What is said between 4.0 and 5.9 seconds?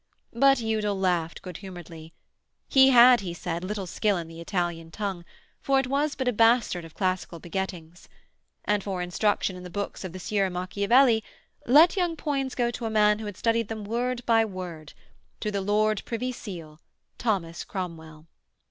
in the Italian tongue, for it